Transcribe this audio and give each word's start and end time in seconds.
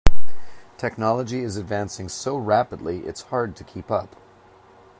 Technology 0.79 1.41
is 1.43 1.57
advancing 1.57 2.09
so 2.09 2.35
rapidly, 2.35 3.01
it's 3.01 3.21
hard 3.29 3.55
to 3.55 3.63
keep 3.63 3.91
up. 3.91 4.15